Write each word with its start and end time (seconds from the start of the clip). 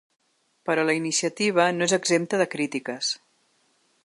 Però 0.69 0.85
la 0.87 0.95
iniciativa 1.01 1.67
no 1.77 1.89
és 1.89 1.95
exempta 2.01 2.43
de 2.43 2.51
crítiques. 2.57 3.13